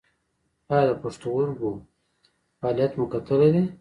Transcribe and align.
ایا 0.71 0.83
د 0.89 0.91
پښتورګو 1.01 1.71
فعالیت 2.59 2.91
مو 2.97 3.05
کتلی 3.13 3.49
دی؟ 3.53 3.63